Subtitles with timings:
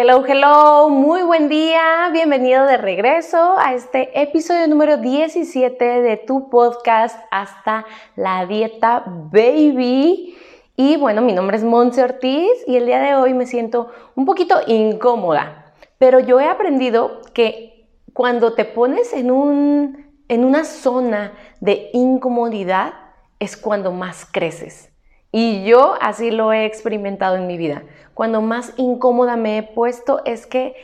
[0.00, 6.48] Hello, hello, muy buen día, bienvenido de regreso a este episodio número 17 de tu
[6.50, 7.84] podcast Hasta
[8.14, 10.36] la Dieta Baby.
[10.76, 14.24] Y bueno, mi nombre es Monse Ortiz y el día de hoy me siento un
[14.24, 21.32] poquito incómoda, pero yo he aprendido que cuando te pones en, un, en una zona
[21.60, 22.94] de incomodidad
[23.40, 24.92] es cuando más creces.
[25.30, 27.82] Y yo así lo he experimentado en mi vida.
[28.14, 30.74] Cuando más incómoda me he puesto es que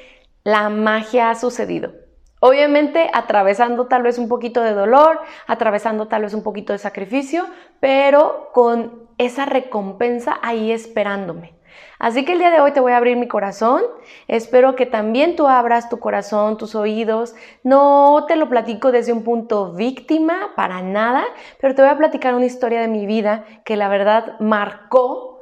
[0.44, 1.92] la magia ha sucedido.
[2.40, 7.46] Obviamente atravesando tal vez un poquito de dolor, atravesando tal vez un poquito de sacrificio,
[7.80, 11.54] pero con esa recompensa ahí esperándome.
[11.98, 13.82] Así que el día de hoy te voy a abrir mi corazón.
[14.28, 17.34] Espero que también tú abras tu corazón, tus oídos.
[17.62, 21.24] No te lo platico desde un punto víctima, para nada,
[21.60, 25.40] pero te voy a platicar una historia de mi vida que la verdad marcó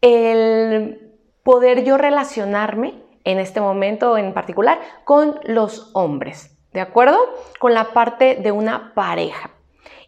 [0.00, 7.18] el poder yo relacionarme en este momento en particular con los hombres, ¿de acuerdo?
[7.58, 9.50] Con la parte de una pareja.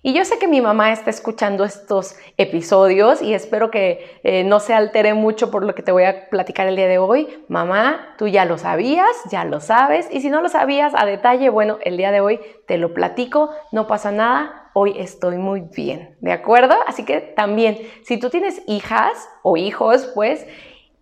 [0.02, 4.58] Y yo sé que mi mamá está escuchando estos episodios y espero que eh, no
[4.58, 7.28] se altere mucho por lo que te voy a platicar el día de hoy.
[7.48, 10.08] Mamá, tú ya lo sabías, ya lo sabes.
[10.10, 13.50] Y si no lo sabías a detalle, bueno, el día de hoy te lo platico,
[13.70, 14.70] no pasa nada.
[14.74, 16.74] Hoy estoy muy bien, ¿de acuerdo?
[16.86, 20.46] Así que también, si tú tienes hijas o hijos, pues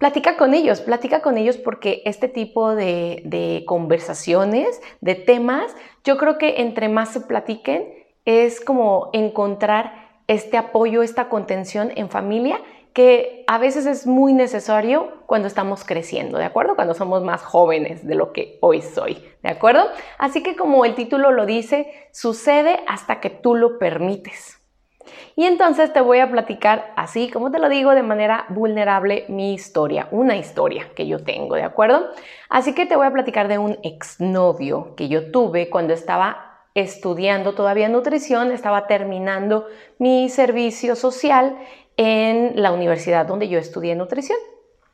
[0.01, 6.17] platica con ellos, platica con ellos porque este tipo de, de, conversaciones, de temas, yo
[6.17, 8.01] creo que entre más se platiquen,
[8.31, 12.61] es como encontrar este apoyo, esta contención en familia
[12.93, 16.75] que a veces es muy necesario cuando estamos creciendo, ¿de acuerdo?
[16.75, 19.85] Cuando somos más jóvenes de lo que hoy soy, ¿de acuerdo?
[20.19, 24.57] Así que como el título lo dice, sucede hasta que tú lo permites.
[25.37, 29.55] Y entonces te voy a platicar así, como te lo digo, de manera vulnerable mi
[29.55, 32.09] historia, una historia que yo tengo, ¿de acuerdo?
[32.49, 37.55] Así que te voy a platicar de un exnovio que yo tuve cuando estaba estudiando
[37.55, 39.67] todavía nutrición, estaba terminando
[39.99, 41.59] mi servicio social
[41.97, 44.39] en la universidad donde yo estudié nutrición.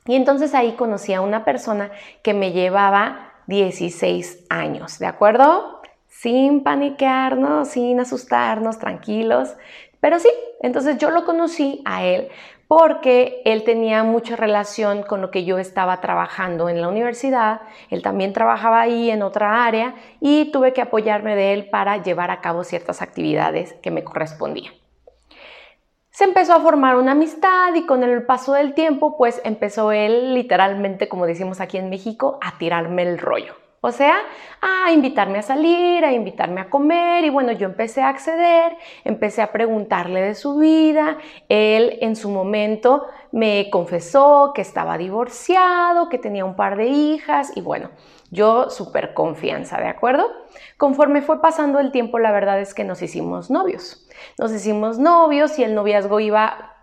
[0.06, 1.90] Y entonces ahí conocí a una persona
[2.22, 5.80] que me llevaba 16 años, ¿de acuerdo?
[6.08, 9.54] Sin paniquearnos, sin asustarnos, tranquilos.
[10.00, 12.28] Pero sí, entonces yo lo conocí a él
[12.68, 17.60] porque él tenía mucha relación con lo que yo estaba trabajando en la universidad,
[17.90, 22.30] él también trabajaba ahí en otra área y tuve que apoyarme de él para llevar
[22.30, 24.74] a cabo ciertas actividades que me correspondían.
[26.10, 30.34] Se empezó a formar una amistad y con el paso del tiempo pues empezó él
[30.34, 33.65] literalmente, como decimos aquí en México, a tirarme el rollo.
[33.86, 34.16] O sea,
[34.60, 39.42] a invitarme a salir, a invitarme a comer y bueno, yo empecé a acceder, empecé
[39.42, 41.18] a preguntarle de su vida.
[41.48, 47.56] Él en su momento me confesó que estaba divorciado, que tenía un par de hijas
[47.56, 47.90] y bueno,
[48.32, 50.26] yo súper confianza, ¿de acuerdo?
[50.76, 54.08] Conforme fue pasando el tiempo, la verdad es que nos hicimos novios.
[54.36, 56.74] Nos hicimos novios y el noviazgo iba,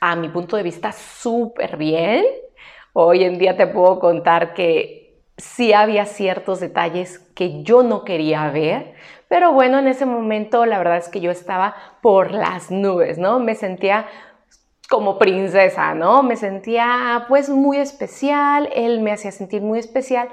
[0.00, 2.24] a mi punto de vista, súper bien.
[2.92, 5.01] Hoy en día te puedo contar que
[5.42, 8.94] sí había ciertos detalles que yo no quería ver,
[9.28, 13.40] pero bueno, en ese momento la verdad es que yo estaba por las nubes, ¿no?
[13.40, 14.06] Me sentía
[14.88, 16.22] como princesa, ¿no?
[16.22, 20.28] Me sentía pues muy especial, él me hacía sentir muy especial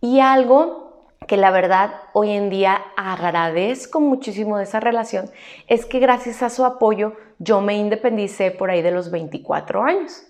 [0.00, 5.30] y algo que la verdad hoy en día agradezco muchísimo de esa relación
[5.66, 10.24] es que gracias a su apoyo yo me independicé por ahí de los 24 años.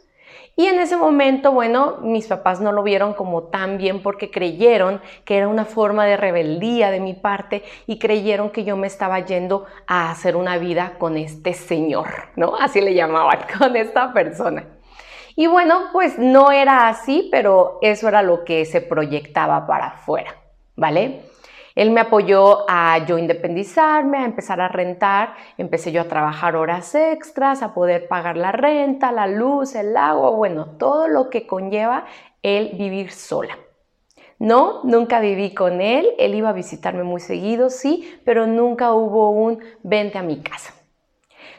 [0.54, 5.00] Y en ese momento, bueno, mis papás no lo vieron como tan bien porque creyeron
[5.24, 9.18] que era una forma de rebeldía de mi parte y creyeron que yo me estaba
[9.20, 12.54] yendo a hacer una vida con este señor, ¿no?
[12.56, 14.66] Así le llamaban, con esta persona.
[15.36, 20.36] Y bueno, pues no era así, pero eso era lo que se proyectaba para afuera,
[20.76, 21.22] ¿vale?
[21.74, 26.94] Él me apoyó a yo independizarme, a empezar a rentar, empecé yo a trabajar horas
[26.94, 32.04] extras, a poder pagar la renta, la luz, el agua, bueno, todo lo que conlleva
[32.42, 33.58] el vivir sola.
[34.38, 39.30] No, nunca viví con él, él iba a visitarme muy seguido, sí, pero nunca hubo
[39.30, 40.74] un vente a mi casa.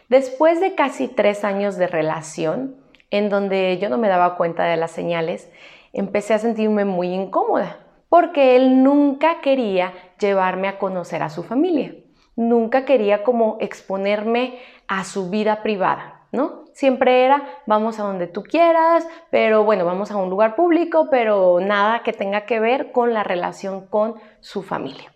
[0.10, 2.76] Después de casi tres años de relación,
[3.10, 5.50] en donde yo no me daba cuenta de las señales,
[5.94, 7.83] empecé a sentirme muy incómoda
[8.14, 11.96] porque él nunca quería llevarme a conocer a su familia,
[12.36, 16.66] nunca quería como exponerme a su vida privada, ¿no?
[16.74, 21.60] Siempre era, vamos a donde tú quieras, pero bueno, vamos a un lugar público, pero
[21.60, 25.12] nada que tenga que ver con la relación con su familia.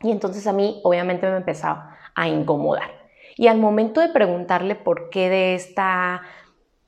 [0.00, 2.90] Y entonces a mí obviamente me empezaba a incomodar.
[3.36, 6.22] Y al momento de preguntarle por qué de esta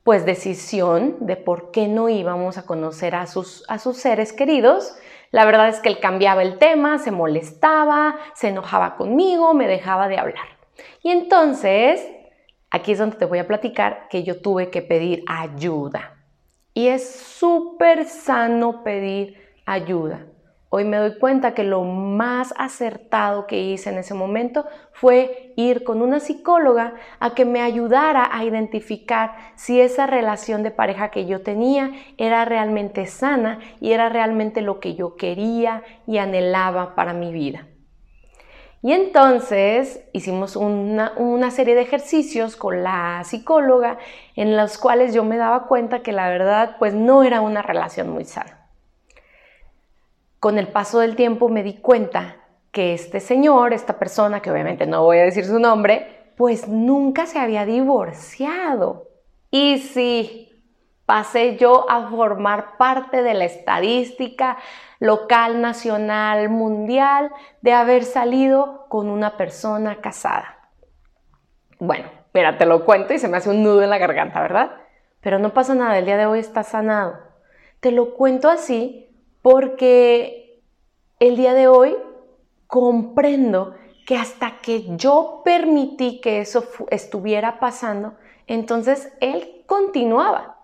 [0.03, 4.95] pues decisión de por qué no íbamos a conocer a sus, a sus seres queridos,
[5.33, 10.07] la verdad es que él cambiaba el tema, se molestaba, se enojaba conmigo, me dejaba
[10.07, 10.45] de hablar.
[11.01, 12.07] Y entonces,
[12.69, 16.23] aquí es donde te voy a platicar que yo tuve que pedir ayuda.
[16.75, 19.35] Y es súper sano pedir
[19.65, 20.27] ayuda.
[20.75, 25.83] Hoy me doy cuenta que lo más acertado que hice en ese momento fue ir
[25.83, 31.27] con una psicóloga a que me ayudara a identificar si esa relación de pareja que
[31.27, 37.13] yo tenía era realmente sana y era realmente lo que yo quería y anhelaba para
[37.13, 37.67] mi vida.
[38.81, 43.99] Y entonces hicimos una, serie de ejercicios con la psicóloga
[44.35, 48.09] en los cuales yo me daba cuenta que la verdad pues no era una relación
[48.09, 48.62] muy sana
[50.43, 52.35] con el paso del tiempo me di cuenta
[52.73, 57.27] que este señor, esta persona, que obviamente no voy a decir su nombre, pues nunca
[57.27, 59.07] se había divorciado.
[59.51, 60.61] Y sí,
[61.05, 64.57] pasé yo a formar parte de la estadística
[64.99, 67.31] local, nacional, mundial,
[67.61, 70.57] de haber salido con una persona casada.
[71.79, 74.71] Bueno, mira, te lo cuento y se me hace un nudo en la garganta, ¿verdad?
[75.21, 77.17] Pero no pasa nada, el día de hoy está sanado.
[77.79, 79.09] Te lo cuento así
[79.43, 80.63] porque
[81.19, 81.95] el día de hoy
[82.65, 83.75] comprendo
[84.07, 88.15] que hasta que yo permití que eso estuviera pasando,
[88.47, 90.57] entonces él continuaba.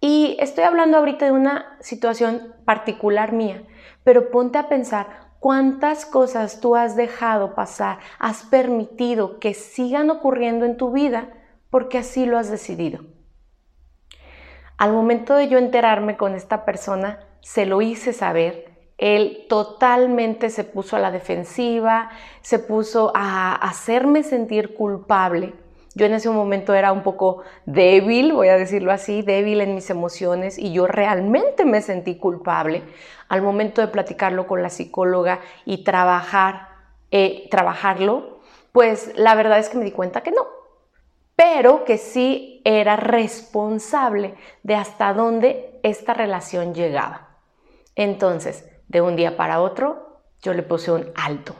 [0.00, 3.62] Y estoy hablando ahorita de una situación particular mía,
[4.04, 10.64] pero ponte a pensar cuántas cosas tú has dejado pasar, has permitido que sigan ocurriendo
[10.64, 11.30] en tu vida
[11.70, 13.04] porque así lo has decidido.
[14.76, 18.68] Al momento de yo enterarme con esta persona, se lo hice saber,
[18.98, 25.54] él totalmente se puso a la defensiva, se puso a hacerme sentir culpable.
[25.94, 29.88] Yo en ese momento era un poco débil, voy a decirlo así, débil en mis
[29.90, 32.82] emociones y yo realmente me sentí culpable.
[33.28, 36.68] Al momento de platicarlo con la psicóloga y trabajar,
[37.10, 38.40] eh, trabajarlo,
[38.72, 40.46] pues la verdad es que me di cuenta que no,
[41.36, 47.27] pero que sí era responsable de hasta dónde esta relación llegaba.
[47.98, 51.56] Entonces, de un día para otro, yo le puse un alto.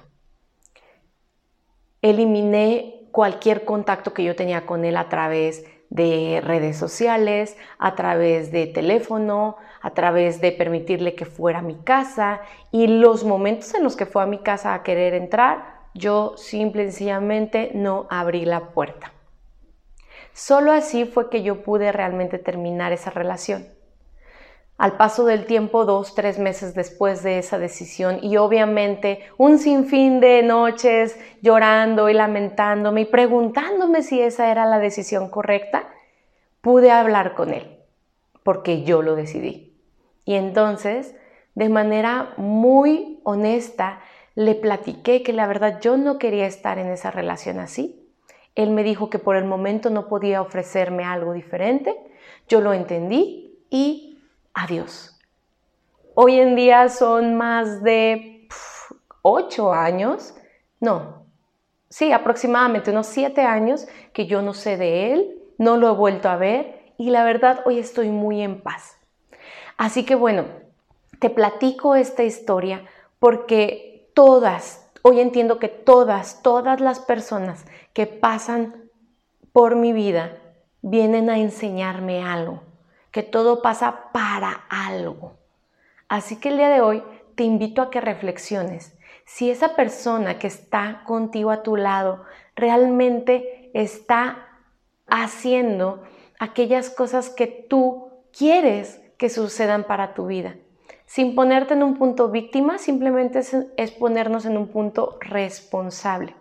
[2.01, 8.53] Eliminé cualquier contacto que yo tenía con él a través de redes sociales, a través
[8.53, 13.83] de teléfono, a través de permitirle que fuera a mi casa y los momentos en
[13.83, 18.45] los que fue a mi casa a querer entrar, yo simple y sencillamente no abrí
[18.45, 19.13] la puerta.
[20.33, 23.77] Solo así fue que yo pude realmente terminar esa relación.
[24.79, 30.21] Al paso del tiempo, dos, tres meses después de esa decisión, y obviamente un sinfín
[30.21, 35.89] de noches llorando y lamentándome y preguntándome si esa era la decisión correcta,
[36.61, 37.81] pude hablar con él,
[38.45, 39.77] porque yo lo decidí.
[40.25, 41.17] Y entonces,
[41.57, 43.99] de manera muy honesta,
[44.37, 48.09] le platiqué que la verdad yo no quería estar en esa relación así.
[48.55, 51.97] Él me dijo que por el momento no podía ofrecerme algo diferente.
[52.47, 54.08] Yo lo entendí y
[54.61, 55.17] Adiós.
[56.15, 58.49] Hoy en día son más de
[59.23, 60.35] ocho años,
[60.81, 61.27] no,
[61.89, 66.29] sí, aproximadamente unos siete años que yo no sé de él, no lo he vuelto
[66.29, 68.99] a ver y la verdad hoy estoy muy en paz.
[69.77, 70.47] Así que bueno,
[71.21, 72.85] te platico esta historia
[73.21, 78.91] porque todas, hoy entiendo que todas, todas las personas que pasan
[79.53, 80.37] por mi vida
[80.83, 82.68] vienen a enseñarme algo
[83.11, 85.35] que todo pasa para algo.
[86.09, 87.03] Así que el día de hoy
[87.35, 88.95] te invito a que reflexiones
[89.29, 92.25] si esa persona que está contigo a tu lado
[92.57, 94.49] realmente está
[95.07, 96.03] haciendo
[96.39, 100.57] aquellas cosas que tú quieres que sucedan para tu vida.
[101.05, 103.41] Sin ponerte en un punto víctima, simplemente
[103.77, 106.35] es, ponernos en un punto responsable.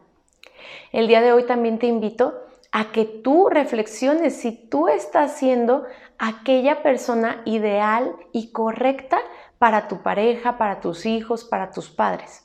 [0.94, 2.36] El día de hoy también te invito
[2.72, 5.84] a que tú reflexiones si tú estás siendo
[6.20, 9.20] aquella persona ideal y correcta
[9.60, 12.44] para tu pareja, para tus hijos, para tus padres.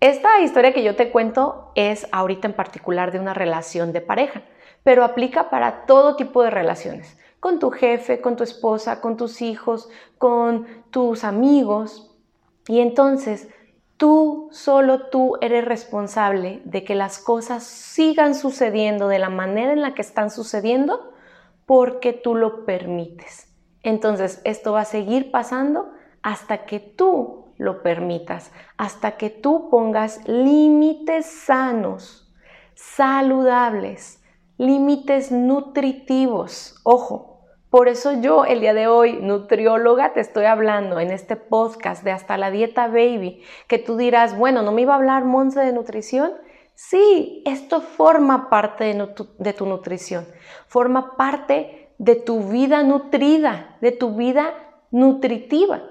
[0.00, 4.42] Esta historia que yo te cuento es ahorita en particular de una relación de pareja,
[4.82, 9.42] pero aplica para todo tipo de relaciones, con tu jefe, con tu esposa, con tus
[9.42, 12.16] hijos, con tus amigos.
[12.66, 13.48] Y entonces
[13.96, 19.82] tú, solo tú eres responsable de que las cosas sigan sucediendo de la manera en
[19.82, 21.11] la que están sucediendo
[21.66, 23.52] porque tú lo permites.
[23.82, 25.90] Entonces esto va a seguir pasando
[26.22, 32.32] hasta que tú lo permitas, hasta que tú pongas límites sanos,
[32.74, 34.22] saludables,
[34.58, 36.80] límites nutritivos.
[36.84, 37.40] Ojo,
[37.70, 42.10] por eso yo el día de hoy, nutrióloga, te estoy hablando en este podcast de
[42.10, 45.72] hasta la dieta baby, que tú dirás, bueno, ¿no me iba a hablar Monse de
[45.72, 46.32] nutrición?
[46.74, 50.26] Sí, esto forma parte de, tu nutrición,
[50.66, 54.52] forma parte de tu vida nutrida, de tu vida
[54.90, 55.82] nutritiva.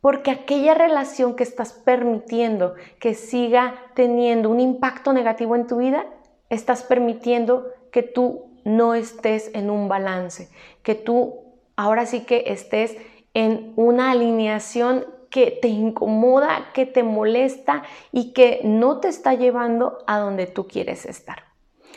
[0.00, 6.06] Porque aquella relación que estás permitiendo que siga teniendo un impacto negativo en tu vida,
[6.50, 10.48] estás permitiendo que tú no estés en un balance,
[10.82, 11.42] que tú
[11.76, 12.96] ahora sí que estés
[13.34, 19.98] en una alineación que te incomoda, que te molesta y que no te está llevando
[20.06, 21.44] a donde tú quieres estar.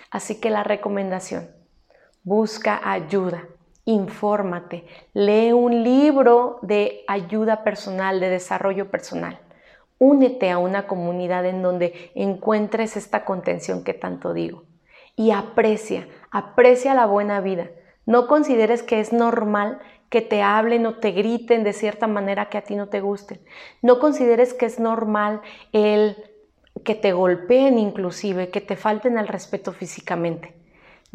[0.09, 1.51] Así que la recomendación,
[2.23, 3.47] busca ayuda,
[3.83, 9.39] infórmate, lee un libro de ayuda personal, de desarrollo personal.
[9.99, 14.63] Únete a una comunidad en donde encuentres esta contención que tanto digo
[15.17, 17.69] y aprecia, aprecia la buena vida.
[18.05, 22.57] No consideres que es normal que te hablen o te griten de cierta manera que
[22.57, 23.39] a ti no te gusten.
[23.81, 25.41] No consideres que es normal
[25.73, 26.15] el
[26.83, 30.55] que te golpeen inclusive, que te falten al respeto físicamente.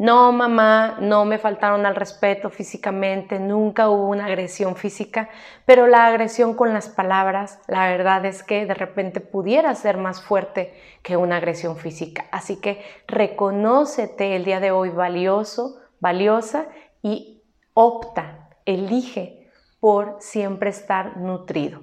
[0.01, 5.29] No, mamá, no me faltaron al respeto físicamente, nunca hubo una agresión física,
[5.65, 10.19] pero la agresión con las palabras, la verdad es que de repente pudiera ser más
[10.23, 12.25] fuerte que una agresión física.
[12.31, 16.65] Así que reconócete el día de hoy valioso, valiosa
[17.03, 17.43] y
[17.75, 19.49] opta, elige
[19.79, 21.81] por siempre estar nutrido.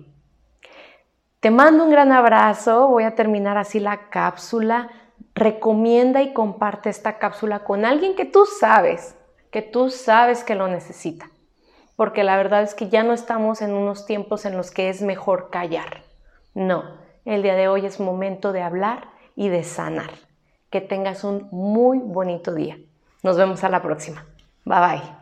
[1.41, 4.91] Te mando un gran abrazo, voy a terminar así la cápsula
[5.39, 9.17] recomienda y comparte esta cápsula con alguien que tú sabes,
[9.51, 11.31] que tú sabes que lo necesita.
[11.97, 15.03] Porque la verdad es que ya no estamos en unos tiempos en los que es
[15.03, 16.03] mejor callar.
[16.55, 16.85] No,
[17.25, 20.11] el día de hoy es momento de hablar y de sanar.
[20.71, 22.79] Que tengas un muy bonito día.
[23.23, 24.25] Nos vemos a la próxima.
[24.65, 25.18] Bye bye.